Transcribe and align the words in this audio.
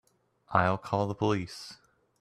I'll 0.49 0.79
call 0.79 1.05
the 1.05 1.13
police. 1.13 1.77